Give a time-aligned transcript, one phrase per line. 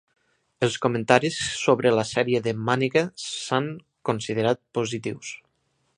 [0.67, 3.69] Els comentaris sobre la sèrie de màniga s'han
[4.11, 5.35] considerat positius.